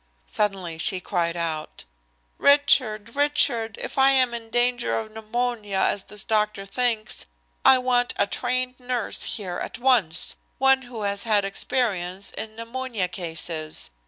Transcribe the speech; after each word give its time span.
Suddenly 0.25 0.79
she 0.79 0.99
cried 0.99 1.37
out, 1.37 1.85
"Richard! 2.39 3.15
Richard, 3.15 3.77
if 3.79 3.99
I 3.99 4.09
am 4.09 4.33
in 4.33 4.49
danger 4.49 4.95
of 4.97 5.11
pneumonia, 5.11 5.77
as 5.77 6.05
this 6.05 6.23
doctor 6.23 6.65
thinks, 6.65 7.27
I 7.63 7.77
want 7.77 8.15
a 8.17 8.25
trained 8.25 8.79
nurse 8.79 9.21
here 9.37 9.59
at 9.59 9.77
once, 9.77 10.37
one 10.57 10.81
who 10.89 11.03
has 11.03 11.21
had 11.21 11.45
experience 11.45 12.31
in 12.31 12.55
pneumonia 12.55 13.09
cases. 13.09 13.91